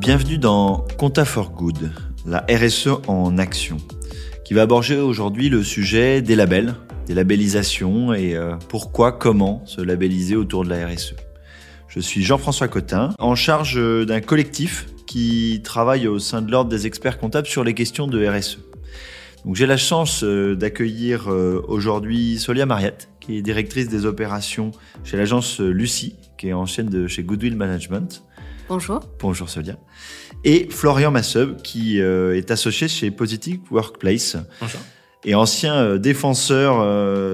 [0.00, 1.92] Bienvenue dans Conta for Good,
[2.24, 3.76] la RSE en action,
[4.46, 6.74] qui va aborder aujourd'hui le sujet des labels,
[7.06, 11.16] des labellisations et euh, pourquoi, comment se labelliser autour de la RSE.
[11.88, 16.86] Je suis Jean-François Cotin, en charge d'un collectif qui travaille au sein de l'Ordre des
[16.86, 18.58] experts comptables sur les questions de RSE.
[19.52, 24.70] J'ai la chance euh, d'accueillir euh, aujourd'hui Solia Mariette, qui est directrice des opérations
[25.04, 28.24] chez l'agence Lucie, qui est ancienne de chez Goodwill Management.
[28.70, 29.00] Bonjour.
[29.18, 29.76] Bonjour Solia.
[30.44, 34.36] Et Florian Masseb, qui euh, est associé chez Positive Workplace.
[34.60, 34.80] Bonjour.
[35.24, 36.78] Et ancien défenseur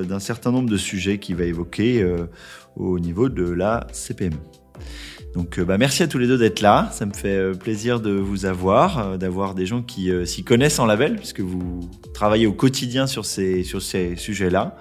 [0.07, 2.05] d'un certain nombre de sujets qu'il va évoquer
[2.75, 4.33] au niveau de la CPM.
[5.37, 6.89] Donc bah, merci à tous les deux d'être là.
[6.93, 11.17] Ça me fait plaisir de vous avoir, d'avoir des gens qui s'y connaissent en label,
[11.17, 14.79] puisque vous travaillez au quotidien sur ces, sur ces sujets-là.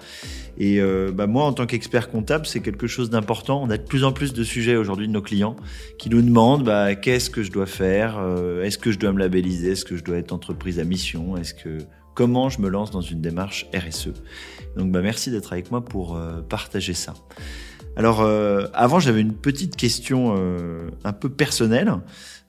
[0.57, 0.79] Et
[1.13, 3.61] bah, moi, en tant qu'expert comptable, c'est quelque chose d'important.
[3.61, 5.57] On a de plus en plus de sujets aujourd'hui de nos clients
[5.97, 8.17] qui nous demandent bah, qu'est-ce que je dois faire,
[8.63, 11.53] est-ce que je dois me labelliser, est-ce que je dois être entreprise à mission, est-ce
[11.53, 11.79] que
[12.13, 14.13] comment je me lance dans une démarche RSE.
[14.77, 17.13] Donc bah, merci d'être avec moi pour partager ça.
[17.95, 21.93] Alors, euh, avant, j'avais une petite question euh, un peu personnelle.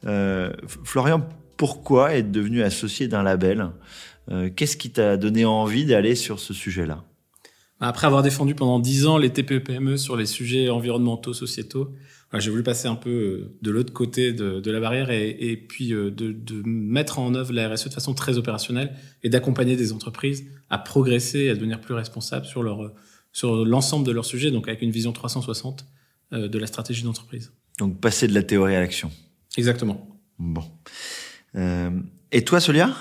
[0.04, 0.52] Euh,
[0.84, 3.70] Florian, pourquoi être devenu associé d'un label?
[4.56, 7.04] Qu'est-ce qui t'a donné envie d'aller sur ce sujet-là?
[7.78, 11.92] Après avoir défendu pendant dix ans les TPE-PME sur les sujets environnementaux, sociétaux,
[12.34, 16.62] j'ai voulu passer un peu de l'autre côté de, la barrière et, puis de, de,
[16.64, 21.42] mettre en œuvre la RSE de façon très opérationnelle et d'accompagner des entreprises à progresser
[21.42, 22.94] et à devenir plus responsables sur leur
[23.36, 25.84] sur l'ensemble de leur sujet, donc avec une vision 360
[26.32, 27.52] euh, de la stratégie d'entreprise.
[27.78, 29.10] Donc passer de la théorie à l'action.
[29.58, 30.08] Exactement.
[30.38, 30.64] Bon.
[31.54, 31.90] Euh,
[32.32, 32.96] et toi, Solia?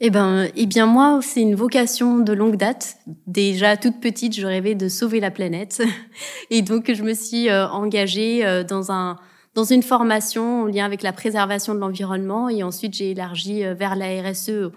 [0.00, 2.96] Eh ben, eh bien moi, c'est une vocation de longue date.
[3.28, 5.84] Déjà toute petite, je rêvais de sauver la planète,
[6.50, 9.18] et donc je me suis euh, engagée dans un
[9.54, 13.94] dans une formation en lien avec la préservation de l'environnement, et ensuite j'ai élargi vers
[13.94, 14.72] la RSE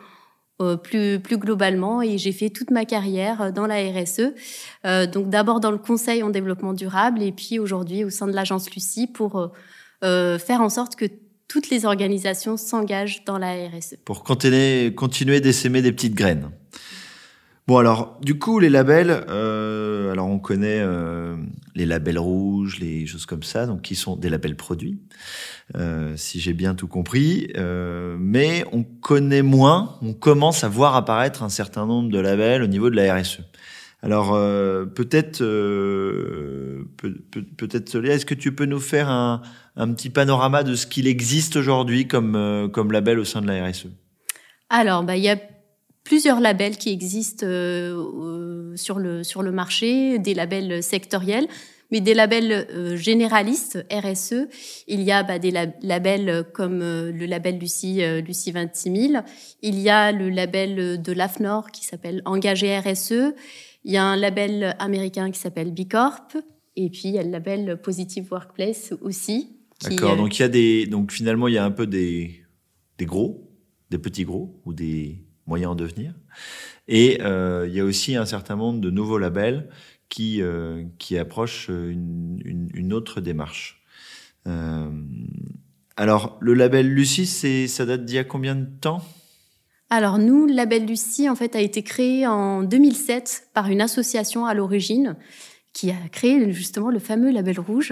[0.62, 4.34] euh, plus plus globalement et j'ai fait toute ma carrière euh, dans la RSE.
[4.86, 8.32] Euh, donc d'abord dans le conseil en développement durable et puis aujourd'hui au sein de
[8.32, 9.52] l'agence Lucie pour
[10.04, 11.06] euh, faire en sorte que
[11.50, 13.98] toutes les organisations s'engagent dans la RSE.
[14.06, 16.50] Pour continuer continuer d'essaimer des petites graines.
[17.68, 21.36] Bon alors, du coup, les labels, euh, alors on connaît euh,
[21.74, 25.00] les labels rouges, les choses comme ça, donc qui sont des labels produits,
[25.76, 27.52] euh, si j'ai bien tout compris.
[28.20, 32.68] Mais on connaît moins, on commence à voir apparaître un certain nombre de labels au
[32.68, 33.40] niveau de la RSE.
[34.04, 34.34] Alors
[34.94, 37.16] peut-être, peut,
[37.58, 39.42] peut-être Solia, est-ce que tu peux nous faire un,
[39.76, 43.68] un petit panorama de ce qu'il existe aujourd'hui comme comme label au sein de la
[43.68, 43.88] RSE
[44.70, 45.38] Alors, bah il y a
[46.06, 51.48] plusieurs labels qui existent euh, sur, le, sur le marché, des labels sectoriels,
[51.92, 54.48] mais des labels euh, généralistes, RSE.
[54.88, 55.52] Il y a bah, des
[55.82, 59.24] labels comme euh, le label Lucie, Lucie 26000.
[59.62, 63.34] Il y a le label de l'AFNOR qui s'appelle Engagé RSE.
[63.84, 66.38] Il y a un label américain qui s'appelle Bicorp.
[66.78, 69.58] Et puis, il y a le label Positive Workplace aussi.
[69.84, 72.42] D'accord, donc il y a des, donc finalement, il y a un peu des,
[72.98, 73.50] des gros,
[73.92, 76.14] des petits gros ou des, moyen en devenir.
[76.88, 79.70] Et euh, il y a aussi un certain nombre de nouveaux labels
[80.10, 83.82] qui, euh, qui approchent une, une, autre démarche.
[84.48, 84.90] Euh,
[85.98, 89.02] alors, le label Lucie, ça date d'il y a combien de temps?
[89.90, 94.46] Alors nous, le label Lucie, en fait, a été créé en 2007 par une association
[94.46, 95.16] à l'origine
[95.76, 97.92] qui a créé justement le fameux label rouge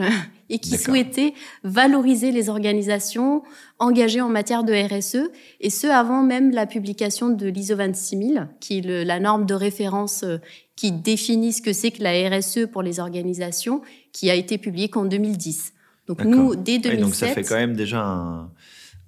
[0.49, 1.33] et qui souhaitait
[1.65, 3.43] valoriser les organisations
[3.77, 5.29] engagées en matière de RSE,
[5.59, 9.53] et ce avant même la publication de l'ISO 26000, qui est le, la norme de
[9.53, 10.37] référence euh,
[10.77, 13.81] qui définit ce que c'est que la RSE pour les organisations,
[14.13, 15.73] qui a été publiée qu'en 2010.
[16.07, 17.01] Donc nous, dès 2007...
[17.01, 18.49] donc ça fait quand même déjà un,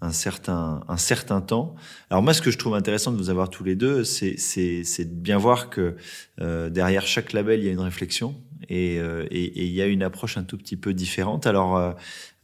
[0.01, 1.75] un certain, un certain temps.
[2.09, 5.13] Alors moi, ce que je trouve intéressant de vous avoir tous les deux, c'est de
[5.13, 5.95] bien voir que
[6.41, 8.35] euh, derrière chaque label, il y a une réflexion
[8.69, 11.47] et, euh, et, il y a une approche un tout petit peu différente.
[11.47, 11.91] Alors euh,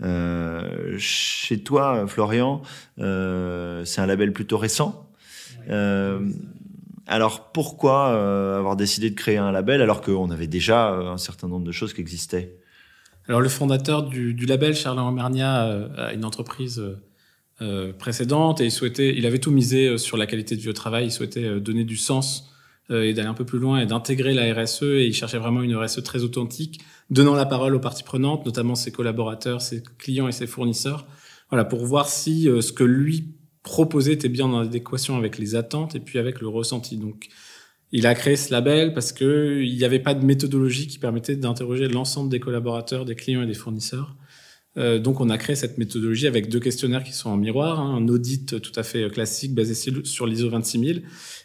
[0.03, 2.61] euh chez toi, Florian,
[2.99, 5.09] euh, c'est un label plutôt récent.
[7.07, 8.09] alors pourquoi
[8.57, 11.93] avoir décidé de créer un label alors qu'on avait déjà un certain nombre de choses
[11.93, 12.57] qui existaient?
[13.27, 16.81] Alors le fondateur du, du label, Charles Mernia, a une entreprise
[17.99, 21.05] précédente et il souhaitait, il avait tout misé sur la qualité au travail.
[21.05, 22.51] Il souhaitait donner du sens
[22.89, 25.75] et d'aller un peu plus loin et d'intégrer la RSE et il cherchait vraiment une
[25.75, 30.33] RSE très authentique, donnant la parole aux parties prenantes, notamment ses collaborateurs, ses clients et
[30.33, 31.05] ses fournisseurs.
[31.49, 33.29] Voilà, pour voir si ce que lui
[33.63, 36.97] proposait était bien en adéquation avec les attentes et puis avec le ressenti.
[36.97, 37.29] Donc,
[37.93, 41.35] il a créé ce label parce que il n'y avait pas de méthodologie qui permettait
[41.35, 44.15] d'interroger l'ensemble des collaborateurs, des clients et des fournisseurs
[44.77, 47.95] Euh, donc, on a créé cette méthodologie avec deux questionnaires qui sont en miroir, hein,
[47.97, 51.03] un audit tout à fait classique basé sur l'ISO 26000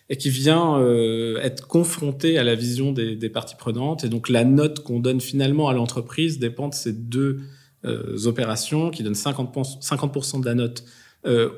[0.08, 4.04] et qui vient euh, être confronté à la vision des, des, parties prenantes.
[4.04, 7.40] Et donc, la note qu'on donne finalement à l'entreprise dépend de ces deux
[7.86, 10.84] euh, opérations qui donnent 50%, 50 de la note
[11.26, 11.50] euh,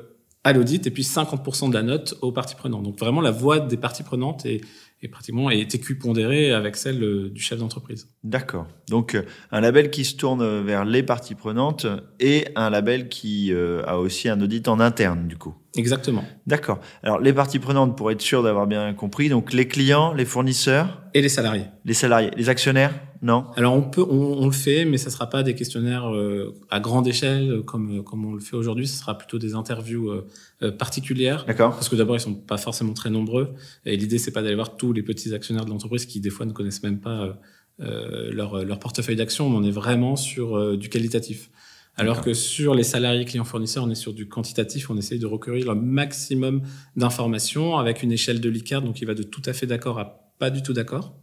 [0.43, 2.83] à l'audit et puis 50% de la note aux parties prenantes.
[2.83, 4.61] Donc, vraiment, la voix des parties prenantes est
[5.07, 8.09] pratiquement est équipondérée avec celle euh, du chef d'entreprise.
[8.23, 8.67] D'accord.
[8.89, 11.85] Donc euh, un label qui se tourne vers les parties prenantes
[12.19, 15.53] et un label qui euh, a aussi un audit en interne du coup.
[15.77, 16.25] Exactement.
[16.47, 16.79] D'accord.
[17.03, 21.01] Alors les parties prenantes pour être sûr d'avoir bien compris, donc les clients, les fournisseurs
[21.13, 21.65] et les salariés.
[21.85, 23.47] Les salariés, les actionnaires non.
[23.55, 27.05] Alors on peut, on, le fait, mais ça sera pas des questionnaires euh, à grande
[27.07, 28.87] échelle comme comme on le fait aujourd'hui.
[28.87, 30.27] Ce sera plutôt des interviews euh,
[30.63, 31.43] euh, particulières.
[31.45, 31.71] D'accord.
[31.71, 33.53] Parce que d'abord ils sont pas forcément très nombreux
[33.85, 36.45] et l'idée c'est pas d'aller voir tous les petits actionnaires de l'entreprise qui des fois
[36.45, 37.37] ne connaissent même pas
[37.79, 39.49] leur leur portefeuille d'actions.
[39.49, 41.49] Mais on est vraiment sur du qualitatif.
[41.97, 45.25] Alors que sur les salariés clients fournisseurs, on est sur du quantitatif, on essaye de
[45.25, 46.61] recueillir le maximum
[46.95, 50.31] d'informations avec une échelle de Likert, donc il va de tout à fait d'accord à
[50.39, 51.19] pas du tout d'accord.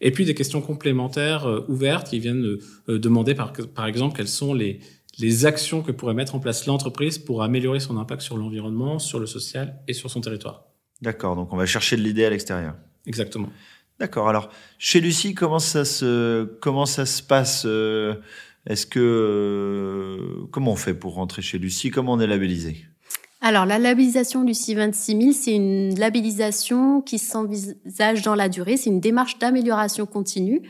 [0.00, 2.58] Et puis des questions complémentaires euh, ouvertes qui viennent
[2.88, 4.80] euh, demander par, par exemple quelles sont les,
[5.18, 9.18] les actions que pourrait mettre en place l'entreprise pour améliorer son impact sur l'environnement, sur
[9.18, 10.64] le social et sur son territoire.
[11.02, 12.74] D'accord, donc on va chercher de l'idée à l'extérieur.
[13.06, 13.50] Exactement.
[13.98, 14.28] D'accord.
[14.28, 18.14] Alors, chez Lucie, comment ça se comment ça se passe euh,
[18.66, 22.84] Est-ce que comment on fait pour rentrer chez Lucie Comment on est labellisé?
[23.40, 28.76] Alors, la labellisation Lucie 26000, c'est une labellisation qui s'envisage dans la durée.
[28.76, 30.62] C'est une démarche d'amélioration continue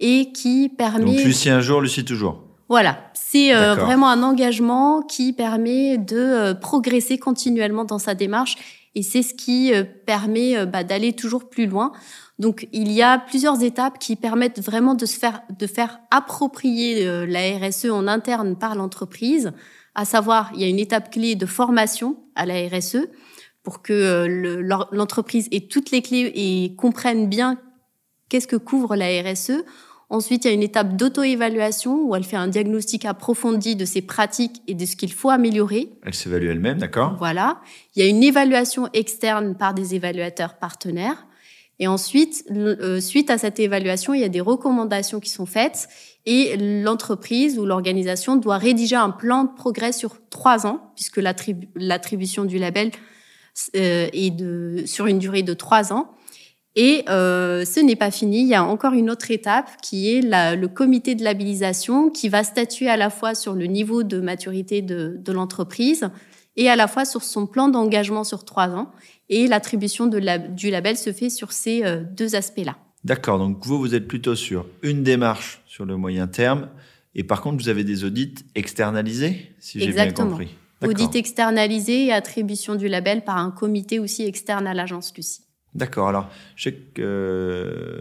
[0.00, 1.16] et qui permet...
[1.16, 2.42] Donc, Lucie un jour, Lucie toujours.
[2.68, 8.56] Voilà, c'est euh, vraiment un engagement qui permet de euh, progresser continuellement dans sa démarche
[8.96, 11.92] et c'est ce qui euh, permet bah, d'aller toujours plus loin.
[12.40, 17.26] Donc il y a plusieurs étapes qui permettent vraiment de se faire de faire approprier
[17.26, 19.52] la RSE en interne par l'entreprise
[19.96, 23.08] à savoir, il y a une étape clé de formation à la RSE
[23.62, 27.58] pour que euh, l'entreprise ait toutes les clés et comprenne bien
[28.28, 29.64] qu'est-ce que couvre la RSE.
[30.10, 34.02] Ensuite, il y a une étape d'auto-évaluation où elle fait un diagnostic approfondi de ses
[34.02, 35.90] pratiques et de ce qu'il faut améliorer.
[36.04, 37.16] Elle s'évalue elle-même, d'accord?
[37.18, 37.60] Voilà.
[37.96, 41.26] Il y a une évaluation externe par des évaluateurs partenaires.
[41.78, 45.88] Et ensuite, euh, suite à cette évaluation, il y a des recommandations qui sont faites
[46.24, 51.20] et l'entreprise ou l'organisation doit rédiger un plan de progrès sur trois ans, puisque
[51.76, 52.90] l'attribution du label
[53.76, 56.14] euh, est de, sur une durée de trois ans.
[56.76, 60.20] Et euh, ce n'est pas fini, il y a encore une autre étape qui est
[60.22, 64.82] le comité de labellisation qui va statuer à la fois sur le niveau de maturité
[64.82, 66.10] de l'entreprise
[66.56, 68.90] et à la fois sur son plan d'engagement sur trois ans.
[69.28, 72.76] Et l'attribution du label se fait sur ces euh, deux aspects-là.
[73.04, 76.68] D'accord, donc vous, vous êtes plutôt sur une démarche sur le moyen terme,
[77.14, 80.48] et par contre, vous avez des audits externalisés, si j'ai bien compris.
[80.84, 85.40] Audit externalisé et attribution du label par un comité aussi externe à l'agence Lucie.
[85.74, 86.08] D'accord.
[86.08, 88.00] Alors, je sais que euh,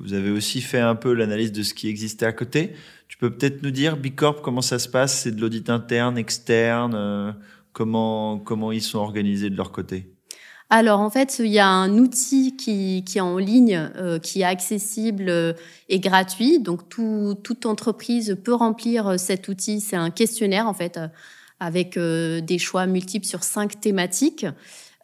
[0.00, 2.72] vous avez aussi fait un peu l'analyse de ce qui existait à côté.
[3.08, 5.20] Tu peux peut-être nous dire, Bicorp, comment ça se passe?
[5.20, 7.32] C'est de l'audit interne, externe euh,
[7.74, 10.14] comment, comment ils sont organisés de leur côté?
[10.70, 14.40] Alors en fait, il y a un outil qui, qui est en ligne, euh, qui
[14.40, 15.52] est accessible euh,
[15.90, 16.58] et gratuit.
[16.58, 19.80] Donc tout, toute entreprise peut remplir euh, cet outil.
[19.80, 20.98] C'est un questionnaire en fait
[21.60, 24.44] avec des choix multiples sur cinq thématiques.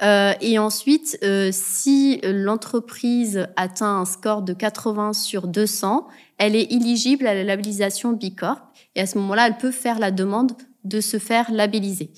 [0.03, 1.19] et ensuite,
[1.53, 8.13] si l'entreprise atteint un score de 80 sur 200, elle est éligible à la labellisation
[8.13, 8.59] Bicorp.
[8.95, 10.53] Et à ce moment-là, elle peut faire la demande
[10.85, 12.11] de se faire labelliser.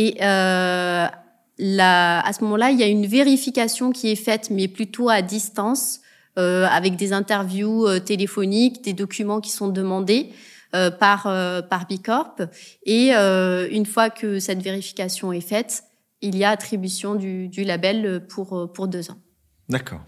[0.00, 1.10] Et à
[2.32, 6.00] ce moment-là, il y a une vérification qui est faite, mais plutôt à distance,
[6.38, 10.30] euh, avec des interviews euh, téléphoniques, des documents qui sont demandés
[10.76, 11.24] euh, par
[11.68, 12.42] par Bicorp.
[12.84, 15.82] Et une fois que cette vérification est faite,
[16.20, 19.18] il y a attribution du, label pour pour deux ans.
[19.68, 20.04] D'accord.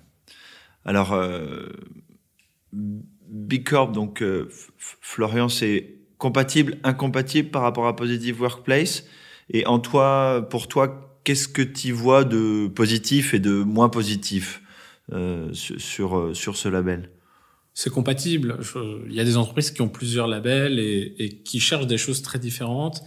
[0.84, 1.18] Alors
[2.72, 4.22] Bicorp, donc
[4.78, 9.04] Florian, c'est compatible, incompatible par rapport à Positive Workplace?
[9.50, 14.62] Et en toi, pour toi, qu'est-ce que tu vois de positif et de moins positif
[15.12, 17.10] euh, sur, euh, sur ce label?
[17.74, 18.58] C'est compatible.
[19.06, 22.38] il y a des entreprises qui ont plusieurs labels et, qui cherchent des choses très
[22.38, 23.02] différentes.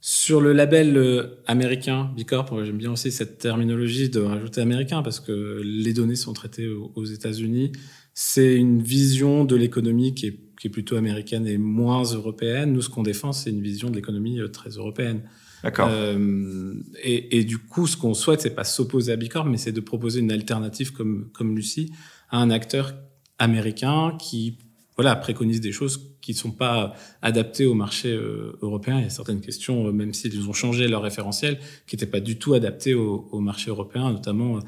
[0.00, 5.20] Sur le label euh, américain, Bicorp, j'aime bien aussi cette terminologie de rajouter américain parce
[5.20, 7.72] que les données sont traitées aux, États-Unis.
[8.14, 12.72] C'est une vision de l'économie qui est, qui est plutôt américaine et moins européenne.
[12.72, 15.22] Nous, ce qu'on défend, c'est une vision de l'économie très européenne.
[15.64, 19.72] Euh, et, et, du coup, ce qu'on souhaite, c'est pas s'opposer à Bicorp, mais c'est
[19.72, 21.92] de proposer une alternative comme comme Lucie
[22.30, 22.94] à un acteur
[23.38, 24.58] américain qui
[24.96, 28.98] voilà, préconisent des choses qui ne sont pas adaptées au marché euh, européen.
[28.98, 32.20] Il y a certaines questions, euh, même s'ils ont changé leur référentiel, qui n'étaient pas
[32.20, 34.58] du tout adaptées au, au marché européen, notamment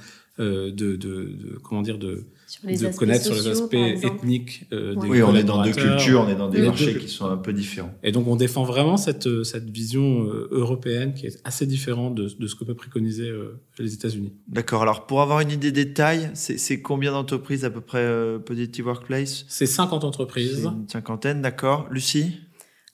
[0.40, 2.28] euh, de, de, de, comment dire, de
[2.64, 6.28] de connaître sur les aspects ethniques euh, des Oui, on est dans deux cultures, on
[6.28, 7.92] est dans des marchés qui sont un peu différents.
[8.02, 12.14] Et donc, on défend vraiment cette, euh, cette vision euh, européenne qui est assez différente
[12.14, 14.32] de, de ce que peut préconiser euh, les États-Unis.
[14.48, 14.82] D'accord.
[14.82, 18.86] Alors, pour avoir une idée des tailles, c'est combien d'entreprises à peu près euh, Positive
[18.86, 19.44] Workplace?
[19.48, 20.64] C'est 50 entreprises.
[20.64, 21.86] Une cinquantaine, d'accord.
[21.90, 22.40] Lucie?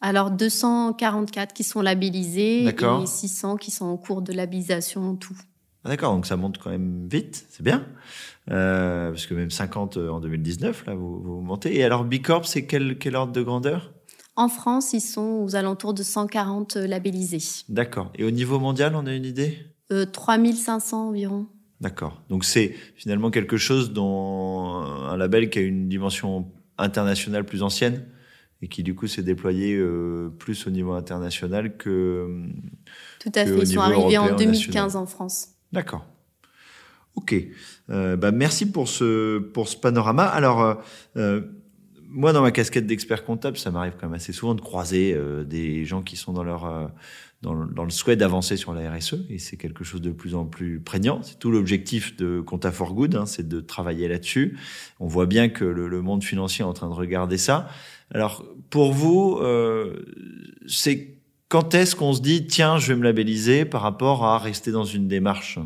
[0.01, 3.03] Alors 244 qui sont labellisées D'accord.
[3.03, 5.37] et 600 qui sont en cours de labellisation en tout.
[5.85, 7.87] Ah, D'accord, donc ça monte quand même vite, c'est bien.
[8.51, 11.77] Euh, parce que même 50 en 2019, là, vous, vous montez.
[11.77, 13.93] Et alors, Bicorp, c'est quel, quel ordre de grandeur?
[14.37, 17.63] En France, ils sont aux alentours de 140 labellisés.
[17.69, 18.11] D'accord.
[18.17, 19.59] Et au niveau mondial, on a une idée?
[19.93, 21.47] Euh, 3500 environ.
[21.81, 22.23] D'accord.
[22.29, 28.05] Donc c'est finalement quelque chose dont un label qui a une dimension internationale plus ancienne
[28.63, 32.43] et qui du coup s'est déployé euh, plus au niveau international que...
[33.21, 33.53] Tout à Que fait.
[33.53, 35.03] au Ils sont arrivés en européen, 2015 national.
[35.03, 35.49] en France.
[35.73, 36.07] D'accord.
[37.19, 37.35] Ok.
[37.91, 40.25] Euh, bah, merci pour ce, pour ce panorama.
[40.25, 40.75] Alors, euh,
[41.17, 41.41] euh,
[42.07, 45.43] moi, dans ma casquette d'expert comptable, ça m'arrive quand même assez souvent de croiser euh,
[45.45, 46.93] des gens qui sont dans leur...
[47.43, 50.81] dans le, souhait d'avancer sur la RSE et c'est quelque chose de plus en plus
[50.81, 51.21] prégnant.
[51.23, 54.57] C'est tout l'objectif de Compta for Good, hein, c'est de travailler là-dessus.
[55.01, 57.69] On voit bien que le, monde financier est en train de regarder ça.
[58.11, 59.41] Alors pour vous,
[60.67, 61.18] c'est
[61.49, 64.85] quand est-ce qu'on se dit tiens, je vais me labelliser par rapport à rester dans
[64.85, 65.59] une démarche?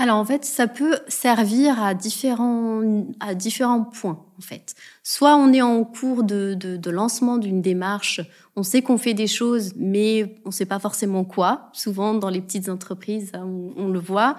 [0.00, 4.76] Alors en fait, ça peut servir à différents, à différents points en fait.
[5.02, 8.20] Soit on est en cours de, de, de lancement d'une démarche,
[8.54, 11.68] on sait qu'on fait des choses, mais on ne sait pas forcément quoi.
[11.72, 14.36] Souvent dans les petites entreprises, hein, on, on le voit.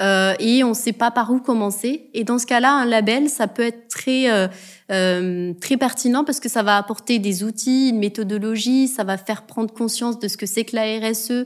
[0.00, 2.10] Euh, et on ne sait pas par où commencer.
[2.14, 4.48] Et dans ce cas-là, un label, ça peut être très euh,
[4.90, 9.42] euh, très pertinent parce que ça va apporter des outils, une méthodologie, ça va faire
[9.42, 11.44] prendre conscience de ce que c'est que la RSE,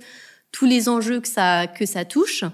[0.52, 2.44] tous les enjeux que ça que ça touche,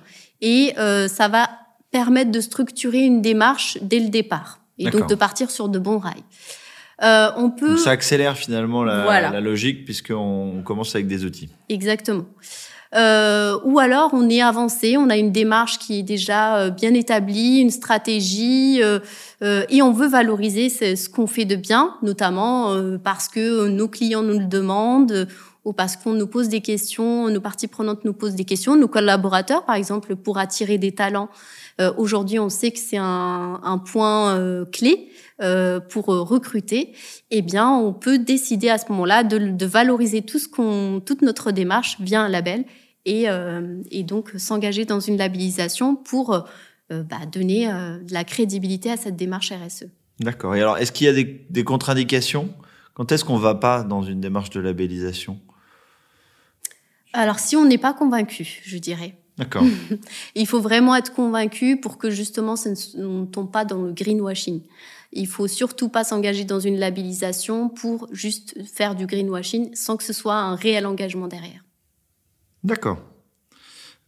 [0.41, 1.51] et euh, ça va
[1.91, 5.99] permettre de structurer une démarche dès le départ et donc de partir sur de bons
[5.99, 6.25] rails.
[7.03, 9.31] Euh, on peut Donc ça accélère finalement la, Voilà.
[9.31, 11.51] la logique puisqu'on commence avec des outils.
[11.69, 12.25] Exactement.
[12.95, 16.93] Euh, ou alors on est avancé, on a une démarche qui est déjà euh, bien
[16.93, 18.99] établie, une stratégie, euh,
[19.43, 23.89] euh, et on veut valoriser ce, qu'on fait de bien, notamment euh, parce que nos
[23.89, 25.27] clients nous le demandent, euh,
[25.65, 28.89] ou parce qu'on nous pose des questions, nos parties prenantes nous posent des questions, nos
[28.89, 31.29] collaborateurs, par exemple, pour attirer des talents.
[31.81, 35.09] Euh, Aujourd'hui, on sait que c'est un, un point euh, clé
[35.41, 36.93] euh, pour recruter.
[37.31, 41.23] Eh bien, on peut décider à ce moment-là de, de valoriser tout ce qu'on, toute
[41.23, 42.65] notre démarche via un label
[43.05, 46.35] et, euh, et donc s'engager dans une labellisation pour
[46.93, 49.87] euh, bah, donner euh, de la crédibilité à cette démarche RSE.
[50.21, 50.55] D'accord.
[50.55, 52.53] Et alors, est-ce qu'il y a des, des contre-indications?
[52.95, 55.41] Quand est-ce qu'on va pas dans une démarche de labellisation?
[57.13, 59.15] Alors, si on n'est pas convaincu, je dirais.
[59.39, 59.65] D'accord.
[60.35, 63.83] Il faut vraiment être convaincu pour que justement ça ne on ne tombe pas dans
[63.83, 64.61] le greenwashing.
[65.13, 70.05] Il faut surtout pas s'engager dans une labellisation pour juste faire du greenwashing sans que
[70.05, 71.65] ce soit un réel engagement derrière.
[72.65, 72.99] D'accord.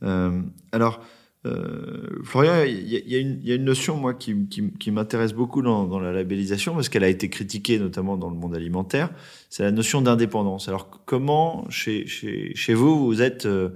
[0.02, 0.42] Euh,
[0.72, 1.00] alors,
[1.46, 5.86] euh, Florian, il y, y a une notion, moi, qui, qui- qui m'intéresse beaucoup dans,
[5.86, 9.10] dans la labellisation, parce qu'elle a été critiquée notamment dans le monde alimentaire,
[9.50, 10.68] c'est la notion d'indépendance.
[10.68, 13.70] Alors, comment, chez, chez, chez vous, vous êtes, euh,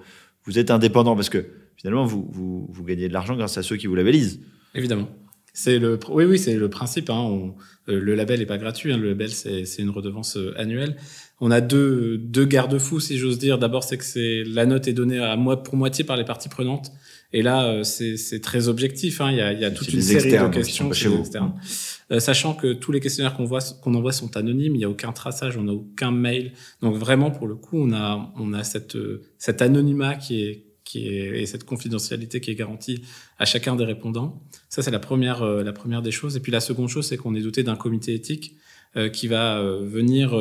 [0.44, 1.14] vous êtes indépendant?
[1.14, 4.40] Parce que, finalement, vous, vous, vous gagnez de l'argent grâce à ceux qui vous labellisent.
[4.74, 5.08] Évidemment.
[5.60, 7.10] C'est le, oui, oui, c'est le principe.
[7.10, 7.18] Hein.
[7.18, 7.54] On-
[7.88, 8.92] euh, le label est pas gratuit.
[8.92, 8.96] Hein.
[8.98, 10.94] Le label, c'est c'est une redevance euh, annuelle.
[11.40, 13.58] On a deux, deux garde-fous, si j'ose dire.
[13.58, 16.48] D'abord, c'est que c'est la note est donnée à moi pour moitié par les parties
[16.48, 16.92] prenantes.
[17.32, 19.20] Et là, euh, c'est c'est très objectif.
[19.20, 19.32] Hein.
[19.32, 21.18] Il y a, il y a toute une série de questions chez vous.
[21.20, 21.54] externes.
[22.12, 24.76] Euh, sachant que tous les questionnaires qu'on voit, qu'on envoie sont anonymes.
[24.76, 26.52] Il y a aucun traçage, on n'a aucun mail.
[26.82, 28.96] Donc vraiment, pour le coup, on a, on a cette,
[29.38, 33.02] cet anonymat qui est qui est, et cette confidentialité qui est garantie
[33.38, 34.42] à chacun des répondants.
[34.70, 36.34] Ça, c'est la première, euh, la première des choses.
[36.36, 38.56] Et puis la seconde chose, c'est qu'on est doté d'un comité éthique
[38.96, 40.34] euh, qui va euh, venir,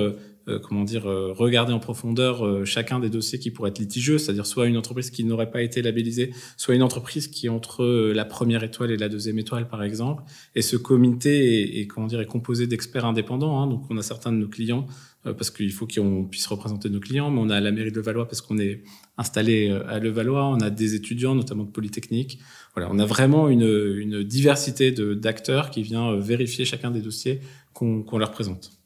[0.61, 4.45] comment dire, euh, regarder en profondeur euh, chacun des dossiers qui pourraient être litigieux, c'est-à-dire
[4.45, 8.13] soit une entreprise qui n'aurait pas été labellisée, soit une entreprise qui est entre euh,
[8.13, 10.23] la première étoile et la deuxième étoile, par exemple.
[10.55, 13.61] Et ce comité est, est, comment dire, est composé d'experts indépendants.
[13.61, 13.67] Hein.
[13.67, 14.87] Donc, on a certains de nos clients
[15.27, 17.97] euh, parce qu'il faut qu'on puisse représenter nos clients, mais on a la mairie de
[17.97, 18.83] Levallois parce qu'on est
[19.17, 22.39] installé euh, à Levallois, on a des étudiants, notamment de Polytechnique.
[22.75, 27.41] Voilà, on a vraiment une, une diversité d'acteurs qui vient euh, vérifier chacun des dossiers
[27.73, 28.76] qu'on leur présente.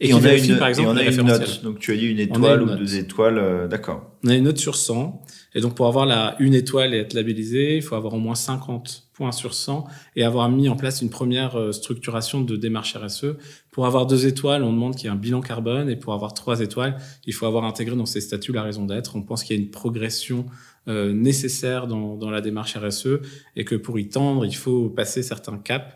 [0.00, 1.62] Et, Et on a une, par exemple et on les a une note.
[1.62, 4.16] Donc tu as dit une étoile une ou deux étoiles, euh, d'accord.
[4.24, 5.22] On a une note sur 100.
[5.54, 8.34] Et donc, pour avoir la une étoile et être labellisé, il faut avoir au moins
[8.34, 12.96] 50 points sur 100 et avoir mis en place une première euh, structuration de démarche
[12.96, 13.36] RSE.
[13.70, 15.88] Pour avoir deux étoiles, on demande qu'il y ait un bilan carbone.
[15.88, 19.16] Et pour avoir trois étoiles, il faut avoir intégré dans ses statuts la raison d'être.
[19.16, 20.46] On pense qu'il y a une progression
[20.86, 23.20] euh, nécessaire dans, dans la démarche RSE
[23.56, 25.94] et que pour y tendre, il faut passer certains caps.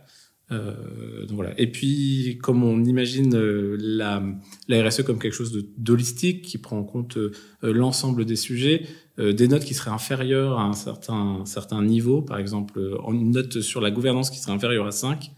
[0.53, 1.59] Euh, donc voilà.
[1.59, 4.23] Et puis, comme on imagine euh, la,
[4.69, 7.33] la RSE comme quelque chose de d'holistique qui prend en compte euh,
[7.63, 8.87] l'ensemble des sujets,
[9.19, 12.81] des notes qui seraient inférieures à un certain, certain niveau, par exemple,
[13.11, 15.31] une note sur la gouvernance qui serait inférieure à 5,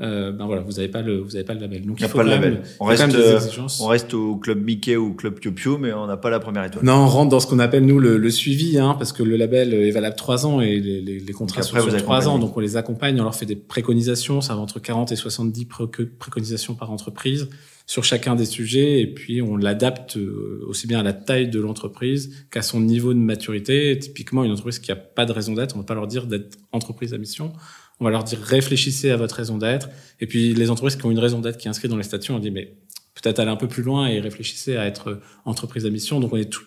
[0.00, 1.84] euh, ben voilà, vous n'avez pas le, vous avez pas le label.
[1.84, 2.62] Donc Il n'y a il faut pas le même- label.
[2.78, 3.80] On reste, euh, exigences.
[3.80, 6.38] on reste au club Mickey ou au club Pio Pio, mais on n'a pas la
[6.40, 6.84] première étoile.
[6.84, 9.36] Non, on rentre dans ce qu'on appelle nous le, le suivi, hein, parce que le
[9.36, 12.56] label est valable trois ans et les, les, les contrats sont sur trois ans, donc
[12.56, 15.86] on les accompagne, on leur fait des préconisations, ça va entre 40 et 70 pré-
[16.18, 17.48] préconisations par entreprise
[17.86, 21.58] sur chacun des sujets, et puis on l'adapte euh, aussi bien à la taille de
[21.58, 23.98] l'entreprise qu'à son niveau de maturité.
[23.98, 26.58] Typiquement, une entreprise qui a pas de raison d'être, on va pas leur dire d'être
[26.72, 27.52] entreprise à mission.
[28.00, 29.88] On va leur dire réfléchissez à votre raison d'être.
[30.20, 32.32] Et puis les entreprises qui ont une raison d'être qui est inscrite dans les statuts,
[32.32, 32.76] on dit mais
[33.14, 36.20] peut-être aller un peu plus loin et réfléchissez à être euh, entreprise à mission.
[36.20, 36.64] Donc on est tout,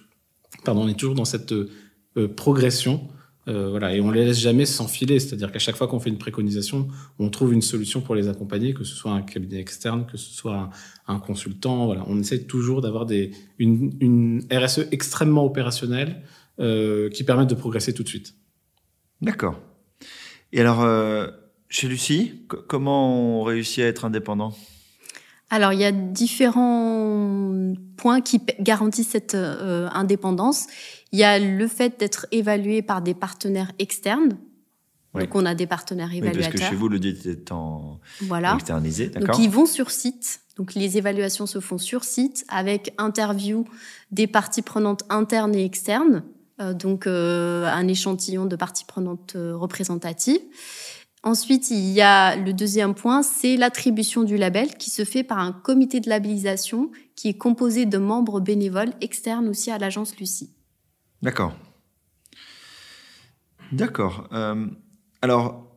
[0.66, 1.70] pardon, on est toujours dans cette euh,
[2.18, 3.08] euh, progression.
[3.48, 6.20] Euh, voilà, et on les laisse jamais s'enfiler, c'est-à-dire qu'à chaque fois qu'on fait une
[6.20, 10.18] préconisation, on trouve une solution pour les accompagner, que ce soit un cabinet externe, que
[10.18, 10.70] ce soit
[11.08, 11.88] un, consultant.
[11.88, 16.22] Voilà, on essaie toujours d'avoir des une, une RSE extrêmement opérationnelle
[16.60, 18.36] euh, qui permette de progresser tout de suite.
[19.22, 19.60] D'accord.
[20.54, 21.28] Et alors, euh,
[21.70, 24.54] chez Lucie, co- comment on réussit à être indépendant?
[25.50, 30.68] Alors, il y a différents points qui garantissent cette euh, indépendance.
[31.12, 34.38] Il y a le fait d'être évalué par des partenaires externes.
[35.14, 35.24] Oui.
[35.24, 36.62] Donc, on a des partenaires Oui, parce évaluateurs.
[36.62, 38.56] que chez vous, l'audit est en voilà.
[38.56, 39.42] externalisé, Donc, d'accord?
[39.42, 40.40] ils vont sur site.
[40.56, 43.66] Donc, les évaluations se font sur site avec interview
[44.12, 46.24] des parties prenantes internes et externes.
[46.60, 50.42] Euh, donc, euh, un échantillon de parties prenantes euh, représentatives.
[51.24, 55.38] Ensuite, il y a le deuxième point, c'est l'attribution du label qui se fait par
[55.38, 60.52] un comité de labellisation qui est composé de membres bénévoles externes aussi à l'agence Lucie.
[61.22, 61.54] D'accord.
[63.72, 64.28] D'accord.
[65.22, 65.71] Alors,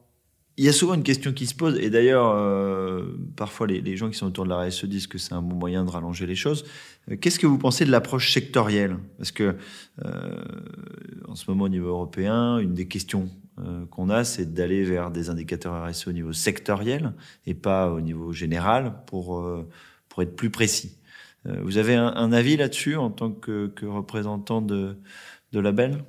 [0.57, 3.05] il y a souvent une question qui se pose, et d'ailleurs, euh,
[3.37, 5.85] parfois les, gens qui sont autour de la RSE disent que c'est un bon moyen
[5.85, 6.65] de rallonger les choses.
[7.11, 8.99] Euh, Qu'est-ce que vous pensez de l'approche sectorielle?
[9.19, 9.57] Parce que,
[10.05, 10.45] euh,
[11.27, 15.11] en ce moment, au niveau européen, une des questions euh, qu'on a, c'est d'aller vers
[15.11, 17.15] des indicateurs RSE au niveau sectoriel
[17.47, 19.69] et pas au niveau général pour, euh,
[20.09, 20.99] pour être plus précis.
[21.63, 24.97] Vous avez un, un avis là-dessus en tant que, que représentant de,
[25.53, 26.03] de label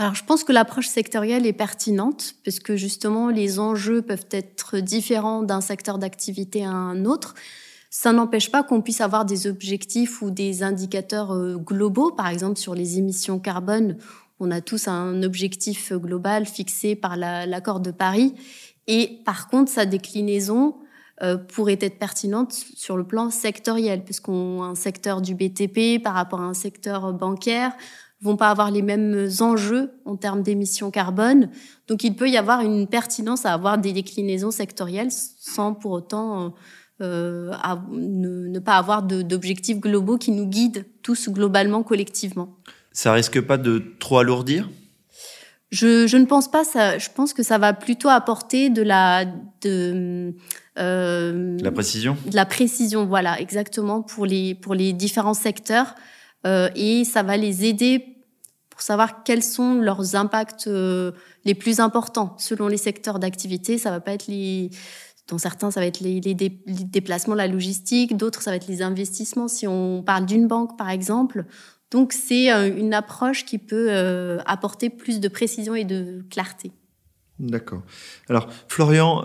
[0.00, 4.78] Alors, je pense que l'approche sectorielle est pertinente parce que justement, les enjeux peuvent être
[4.78, 7.34] différents d'un secteur d'activité à un autre.
[7.90, 12.12] Ça n'empêche pas qu'on puisse avoir des objectifs ou des indicateurs euh, globaux.
[12.12, 13.96] Par exemple, sur les émissions carbone,
[14.38, 18.36] on a tous un objectif global fixé par la- l'accord de Paris.
[18.86, 20.76] Et par contre, sa déclinaison
[21.22, 26.40] euh, pourrait être pertinente sur le plan sectoriel, puisqu'on un secteur du BTP par rapport
[26.40, 27.72] à un secteur bancaire
[28.20, 31.50] vont pas avoir les mêmes enjeux en termes d'émissions carbone.
[31.86, 36.54] Donc, il peut y avoir une pertinence à avoir des déclinaisons sectorielles sans pour autant
[37.00, 42.56] euh, à- ne, ne pas avoir d'objectifs globaux qui nous guident tous globalement, collectivement.
[42.92, 44.68] Ça risque pas de trop alourdir?
[45.70, 46.98] Je, je ne pense pas ça.
[46.98, 49.26] Je pense que ça va plutôt apporter de la
[49.62, 50.34] de
[50.78, 52.16] euh, La précision?
[52.26, 55.94] de la précision, voilà, exactement pour les pour les différents secteurs
[56.46, 58.16] euh, et ça va les aider
[58.70, 61.12] pour savoir quels sont leurs impacts euh,
[61.44, 63.76] les plus importants selon les secteurs d'activité.
[63.78, 64.70] Ça va pas être les
[65.26, 68.16] dans certains, ça va être les, les dé- les déplacements, la logistique.
[68.16, 69.46] D'autres, ça va être les investissements.
[69.48, 71.44] Si on parle d'une banque, par exemple.
[71.90, 76.72] Donc, c'est euh, une approche qui peut apporter plus de précision et de clarté.
[77.38, 77.82] D'accord.
[78.28, 79.22] Alors, Florian,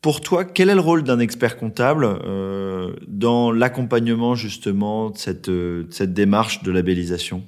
[0.00, 5.48] pour toi, quel est le rôle d'un expert comptable euh, dans l'accompagnement justement de cette,
[5.48, 7.44] euh, démarche de labellisation?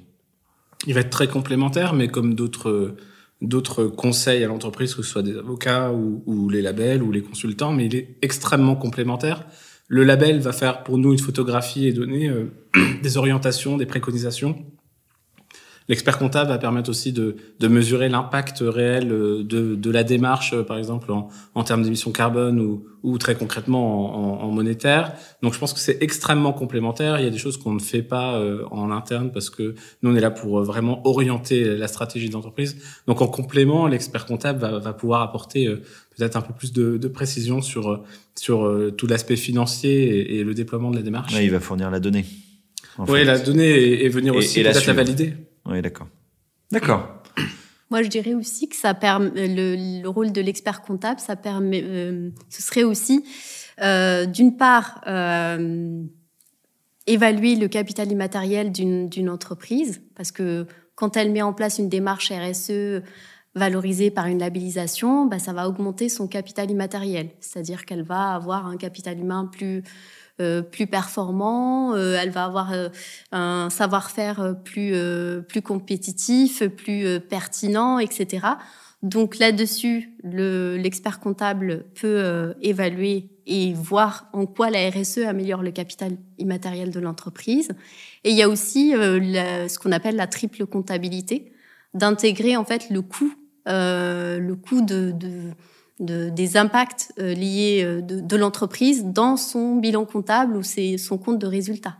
[0.87, 5.37] Il va être très complémentaire, mais comme d'autres conseils à l'entreprise, que ce soit des
[5.37, 9.45] avocats ou, ou les labels ou les consultants, mais il est extrêmement complémentaire.
[9.87, 12.51] Le label va faire pour nous une photographie et donner euh,
[13.03, 14.65] des orientations, des préconisations.
[15.91, 20.53] L'expert comptable va permettre aussi de, de mesurer l'impact réel euh, de, de, la démarche,
[20.53, 25.11] euh, par exemple en, en termes d'émissions carbone ou, ou, très concrètement en, en, monétaire.
[25.43, 27.19] Donc je pense que c'est extrêmement complémentaire.
[27.19, 30.11] Il y a des choses qu'on ne fait pas euh, en interne parce que nous
[30.11, 32.77] on est là pour vraiment orienter la stratégie d'entreprise.
[33.05, 35.67] Donc en complément, l'expert comptable va, va, pouvoir apporter
[36.15, 38.01] peut-être un peu plus de, de précision sur
[38.39, 41.33] sur tout l'aspect financier et, le déploiement de la démarche.
[41.37, 42.23] il va fournir la donnée.
[42.97, 45.33] Oui, la donnée et, venir aussi peut-être la valider.
[45.65, 46.07] Oui, d'accord.
[46.71, 47.21] D'accord.
[47.91, 52.29] Moi, je dirais aussi que ça permet le, rôle de l'expert comptable, ça permet, euh,
[52.49, 53.25] ce serait aussi,
[53.81, 56.01] euh, d'une part, euh,
[57.05, 62.31] évaluer le capital immatériel d'une entreprise, parce que quand elle met en place une démarche
[62.31, 63.01] RSE
[63.55, 68.67] valorisée par une labellisation, bah, ça va augmenter son capital immatériel, c'est-à-dire qu'elle va avoir
[68.67, 69.83] un capital humain plus
[70.39, 72.89] euh, plus performant, euh, elle va avoir euh,
[73.31, 74.93] un savoir-faire plus
[75.47, 78.47] plus compétitif, plus pertinent, etc.
[79.03, 86.17] Donc là-dessus, l'expert comptable peut évaluer et voir en quoi la RSE améliore le capital
[86.37, 87.69] immatériel de l'entreprise.
[88.23, 91.51] Et il y a aussi ce qu'on appelle la triple comptabilité,
[91.95, 93.33] d'intégrer en fait le coût,
[93.65, 95.51] le coût de, de
[96.01, 100.97] de, des impacts euh, liés euh, de, de l'entreprise dans son bilan comptable ou c'est
[100.97, 101.97] son compte de résultat.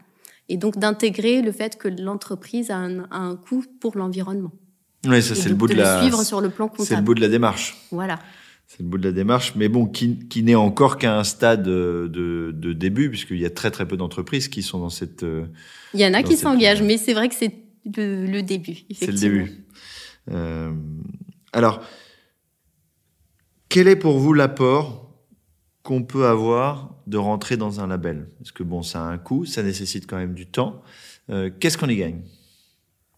[0.50, 4.52] Et donc d'intégrer le fait que l'entreprise a un, un coût pour l'environnement.
[5.08, 6.02] Oui, ça c'est le bout de, la.
[6.02, 6.88] suivre sur le plan comptable.
[6.88, 7.78] C'est le bout de la démarche.
[7.92, 8.20] Voilà.
[8.68, 11.64] C'est le bout de la démarche, mais bon, qui, qui n'est encore qu'à un stade
[11.64, 12.10] de,
[12.54, 15.24] de début, puisqu'il y a très très peu d'entreprises qui sont dans cette.
[15.24, 15.46] Euh,
[15.94, 17.54] Il y en a qui s'engagent, mais c'est vrai que c'est
[17.98, 18.78] le, le, début.
[18.94, 19.66] C'est le début.
[20.30, 20.72] Euh,
[21.52, 21.82] alors,
[23.72, 25.10] quel est pour vous l'apport
[25.82, 28.28] qu'on peut avoir de rentrer dans un label?
[28.38, 30.84] Parce que bon, ça a un coût, ça nécessite quand même du temps.
[31.30, 32.22] Euh, qu'est-ce qu'on y gagne?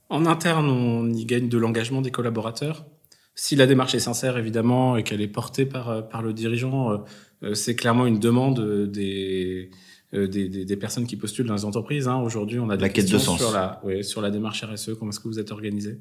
[0.09, 2.85] En interne, on y gagne de l'engagement des collaborateurs.
[3.33, 7.03] Si la démarche est sincère, évidemment, et qu'elle est portée par, euh, par le dirigeant,
[7.41, 9.71] euh, c'est clairement une demande des,
[10.13, 12.07] des, des, personnes qui postulent dans les entreprises.
[12.07, 12.17] Hein.
[12.17, 13.39] Aujourd'hui, on a des la questions de sens.
[13.39, 15.99] sur la, sur la démarche RSE, comment est-ce que vous êtes organisé.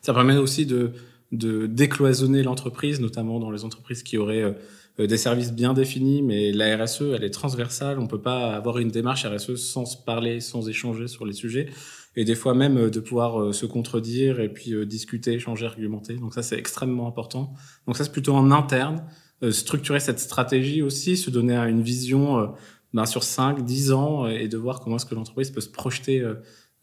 [0.00, 0.92] Ça permet aussi de,
[1.32, 4.54] de décloisonner l'entreprise, notamment dans les entreprises qui auraient
[5.00, 7.98] euh, des services bien définis, mais la RSE, elle est transversale.
[7.98, 11.68] On peut pas avoir une démarche RSE sans se parler, sans échanger sur les sujets,
[12.14, 16.14] et des fois même euh, de pouvoir euh, se contredire et puis discuter, échanger, argumenter.
[16.14, 17.52] Donc ça, c'est extrêmement important.
[17.86, 19.04] Donc ça, c'est plutôt en interne.
[19.50, 22.54] structurer cette stratégie aussi, se donner une vision
[22.94, 26.24] ben, sur 5, 10 ans et de voir comment est-ce que l'entreprise peut se projeter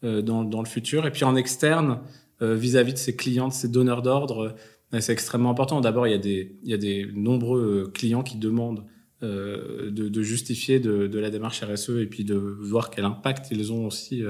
[0.02, 1.04] dans le futur.
[1.04, 1.98] Et puis en externe,
[2.42, 4.54] euh, vis-à-vis de ses clients, de ses donneurs d'ordre,
[4.92, 5.80] euh, c'est extrêmement important.
[5.80, 8.84] D'abord, il y a des, nombreux euh, clients qui demandent
[9.22, 14.22] de, justifier de, la démarche RSE et puis de voir quel impact ils ont aussi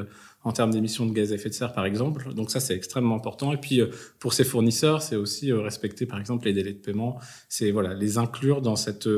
[0.44, 2.32] en termes d'émissions de gaz à effet de serre, par exemple.
[2.32, 3.52] Donc ça, c'est extrêmement important.
[3.52, 3.80] Et puis
[4.20, 7.18] pour ces fournisseurs, c'est aussi respecter, par exemple, les délais de paiement.
[7.48, 9.08] C'est voilà, les inclure dans cet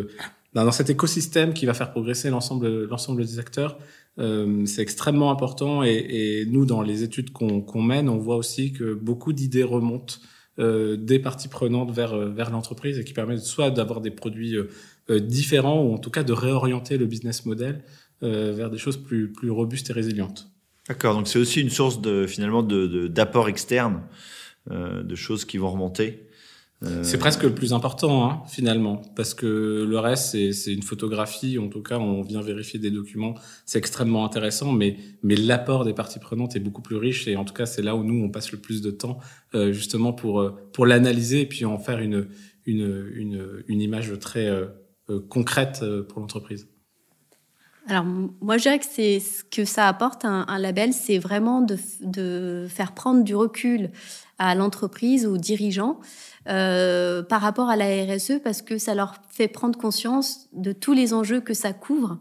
[0.89, 3.79] écosystème qui va faire progresser l'ensemble des acteurs.
[4.19, 8.73] Euh, c'est extrêmement important et, et, nous, dans les études qu'on mène, on voit aussi
[8.73, 10.17] que beaucoup d'idées remontent
[10.59, 14.57] euh, des parties prenantes vers, euh, vers l'entreprise et qui permettent soit d'avoir des produits
[14.57, 14.71] euh,
[15.11, 17.83] euh, différents ou en tout cas de réorienter le business model
[18.23, 20.49] vers des choses plus, plus robustes et résilientes.
[20.89, 24.01] D'accord, donc c'est aussi une source de finalement d'apport de, externe,
[24.71, 26.26] de choses qui vont remonter euh,
[27.03, 31.59] c'est presque le plus important, hein, finalement, parce que le reste, c'est une photographie.
[31.59, 33.35] En tout cas, on vient vérifier des documents.
[33.65, 37.29] C'est extrêmement intéressant, mais, mais l'apport des parties prenantes est beaucoup plus riche.
[37.29, 39.19] Et en tout cas, c'est là où nous, on passe le plus de temps,
[39.55, 42.29] euh, justement, pour, euh, pour l'analyser et puis en faire une,
[42.67, 44.67] une, une, une image très euh,
[45.31, 46.69] concrète pour l'entreprise.
[47.89, 51.61] Alors moi je dirais que c'est ce que ça apporte un, un label, c'est vraiment
[51.61, 53.91] de, de, faire prendre du recul
[54.39, 56.01] à l'entreprise, aux dirigeants,
[56.49, 60.93] euh, par rapport à la RSE parce que ça leur fait prendre conscience de tous
[60.93, 62.19] les enjeux que ça couvre.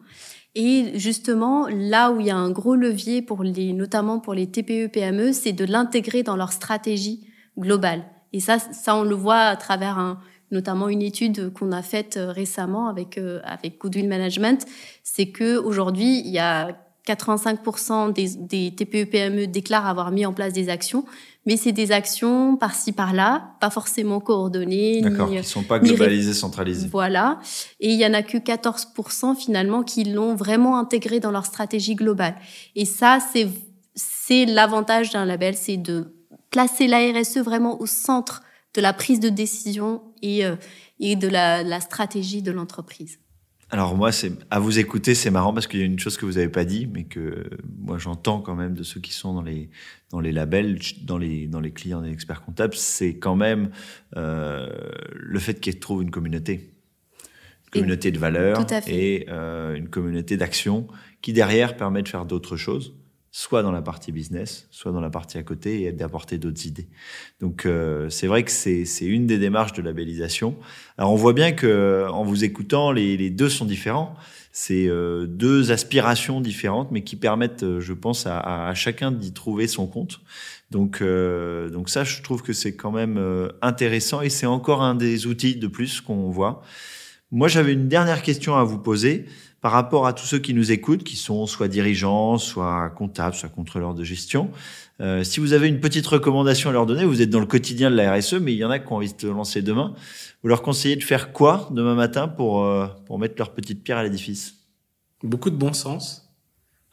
[0.56, 4.48] Et justement, là où il y a un gros levier pour les, notamment pour les
[4.48, 8.04] TPE PME, c'est de l'intégrer dans leur stratégie globale.
[8.34, 10.20] Et ça, ça on le voit à travers un,
[10.52, 14.66] notamment une étude qu'on a faite euh, récemment avec euh, avec Goodwill Management,
[15.04, 20.34] c'est que aujourd'hui il y a 85% des, des TPE PME déclarent avoir mis en
[20.34, 21.06] place des actions,
[21.46, 25.02] mais c'est des actions par-ci par-là, pas forcément coordonnées.
[25.02, 26.88] D'accord, qui sont pas globalisées, centralisées.
[26.92, 27.40] Voilà.
[27.80, 31.96] Et il y en a que 14% finalement qui l'ont vraiment intégré dans leur stratégie
[31.96, 32.36] globale.
[32.76, 33.48] Et ça, c'est
[33.96, 36.14] c'est l'avantage d'un label, c'est de
[36.52, 40.56] placer la RSE vraiment au centre de la prise de décision et, euh,
[41.00, 43.20] et de la, la stratégie de l'entreprise.
[43.76, 46.26] Alors moi, c'est à vous écouter, c'est marrant parce qu'il y a une chose que
[46.26, 47.44] vous n'avez pas dit, mais que
[47.78, 49.70] moi j'entends quand même de ceux qui sont dans les
[50.12, 53.72] dans les labels, dans les dans les clients des experts comptables, c'est quand même
[54.16, 54.70] euh,
[55.12, 56.72] le fait qu'ils trouvent une communauté,
[57.66, 60.88] une communauté de valeurs et euh, une communauté d'action
[61.22, 62.96] qui derrière permet de faire d'autres choses
[63.38, 66.88] soit dans la partie business, soit dans la partie à côté et d'apporter d'autres idées.
[67.42, 70.56] Donc euh, c'est vrai que c'est une des démarches de labellisation.
[70.98, 74.16] Alors on voit bien que en vous écoutant, les, les deux sont différents.
[74.54, 79.34] C'est euh, deux aspirations différentes, mais qui permettent, euh, je pense, à, à, chacun d'y
[79.34, 80.22] trouver son compte.
[80.72, 84.82] Donc, euh, donc ça, je trouve que c'est quand même euh, intéressant et c'est encore
[84.82, 86.62] un des outils de plus qu'on voit.
[87.32, 89.26] Moi, j'avais une dernière question à vous poser
[89.66, 93.50] par rapport à tous ceux qui nous écoutent, qui sont soit dirigeants, soit comptables, soit
[93.50, 94.52] contrôleurs de gestion.
[95.02, 97.90] Euh, si vous avez une petite recommandation à leur donner, vous êtes dans le quotidien
[97.90, 99.96] de la RSE, mais il y en a qui ont envie de se lancer demain.
[100.44, 103.98] Vous leur conseillez de faire quoi demain matin pour, euh, pour mettre leur petite pierre
[103.98, 104.54] à l'édifice?
[105.24, 106.32] Beaucoup de bon sens.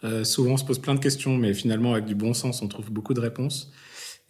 [0.03, 2.69] Euh, souvent, on se pose plein de questions, mais finalement, avec du bon sens, on
[2.69, 3.71] trouve beaucoup de réponses.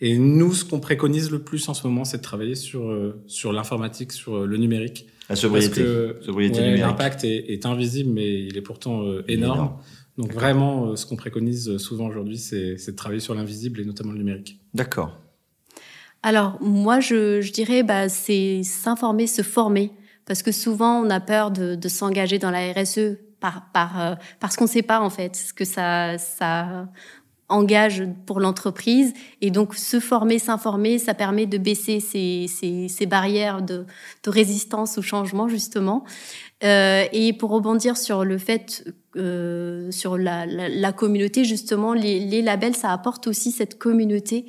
[0.00, 2.92] Et nous, ce qu'on préconise le plus en ce moment, c'est de travailler sur,
[3.28, 5.06] sur l'informatique, sur le numérique.
[5.32, 5.84] La sobriété.
[6.20, 9.58] sobriété L'impact est, est, invisible, mais il est pourtant euh, énorme.
[9.58, 9.76] énorme.
[10.18, 13.84] Donc vraiment, euh, ce qu'on préconise euh, souvent aujourd'hui, c'est de travailler sur l'invisible et
[13.84, 14.60] notamment le numérique.
[14.74, 15.18] D'accord.
[16.22, 19.90] Alors moi, je, je dirais, bah, c'est s'informer, se former,
[20.26, 24.14] parce que souvent on a peur de, de s'engager dans la RSE par, par euh,
[24.38, 26.88] parce qu'on ne sait pas en fait ce que ça ça
[27.52, 29.12] engage pour l'entreprise.
[29.40, 33.84] Et donc, se former, s'informer, ça permet de baisser ces, barrières de,
[34.26, 36.04] résistance au changement, justement.
[36.64, 38.84] Euh, et pour rebondir sur le fait,
[39.16, 44.46] euh, sur la, communauté, justement, les, labels, ça apporte aussi cette communauté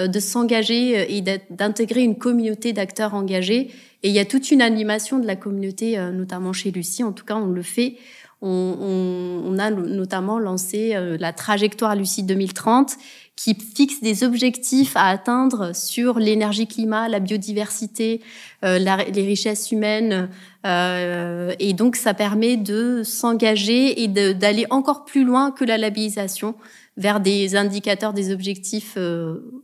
[0.00, 3.70] euh, de s'engager et d'intégrer une communauté d'acteurs engagés.
[4.04, 7.12] Et il y a toute une animation de la communauté, euh, notamment chez Lucie, en
[7.12, 7.96] tout cas, on le fait
[8.44, 12.96] on, a notamment lancé euh, la trajectoire Lucide 2030
[13.36, 18.20] qui fixe des objectifs à atteindre sur l'énergie climat, la biodiversité,
[18.64, 20.28] euh, les richesses humaines.
[20.66, 26.54] Euh, et donc, ça permet de s'engager et d'aller encore plus loin que la labellisation
[26.96, 28.96] vers des indicateurs, des objectifs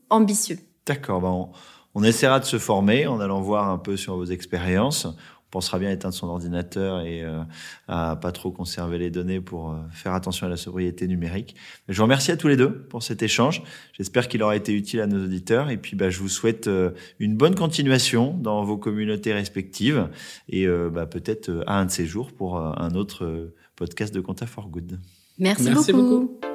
[0.08, 0.58] ambitieux.
[0.84, 1.20] D'accord.
[1.20, 1.48] Ben
[1.94, 5.06] on essaiera de se former en allant voir un peu sur vos expériences
[5.50, 7.42] pensera bien à éteindre son ordinateur et euh,
[7.88, 11.56] à pas trop conserver les données pour euh, faire attention à la sobriété numérique.
[11.88, 13.62] je vous remercie à tous les deux pour cet échange.
[13.92, 16.90] J'espère qu'il aura été utile à nos auditeurs et puis bah, je vous souhaite euh,
[17.18, 20.08] une bonne continuation dans vos communautés respectives
[20.48, 24.46] et euh, bah, peut-être à un de ces jours pour un autre podcast de Compta
[24.46, 25.00] for Good.
[25.38, 26.20] Merci, Merci beaucoup.
[26.20, 26.49] beaucoup.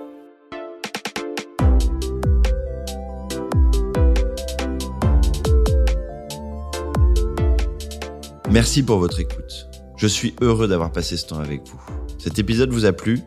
[8.56, 9.68] Merci pour votre écoute.
[9.98, 11.82] Je suis heureux d'avoir passé ce temps avec vous.
[12.18, 13.20] Cet épisode vous a plu?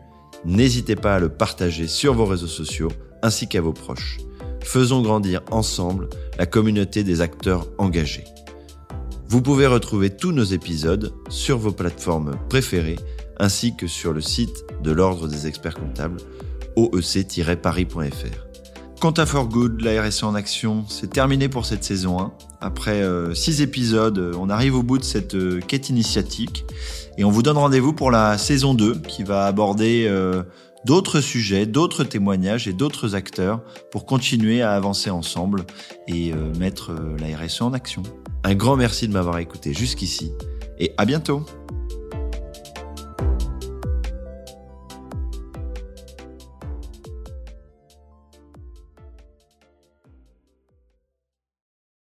[0.43, 2.87] N'hésitez pas à le partager sur vos réseaux sociaux
[3.21, 4.17] ainsi qu'à vos proches.
[4.63, 8.23] Faisons grandir ensemble la communauté des acteurs engagés.
[9.27, 12.97] Vous pouvez retrouver tous nos épisodes sur vos plateformes préférées
[13.37, 16.21] ainsi que sur le site de l'Ordre des experts comptables
[16.75, 18.48] oec-paris.fr.
[18.99, 22.33] Compta for Good, la RSE en action, c'est terminé pour cette saison 1.
[22.59, 26.65] Après euh, six épisodes, euh, on arrive au bout de cette euh, quête initiatique
[27.17, 30.43] et on vous donne rendez-vous pour la saison 2 qui va aborder euh,
[30.83, 35.63] d'autres sujets, d'autres témoignages et d'autres acteurs pour continuer à avancer ensemble
[36.09, 38.03] et euh, mettre la RSE en action.
[38.43, 40.33] Un grand merci de m'avoir écouté jusqu'ici
[40.77, 41.45] et à bientôt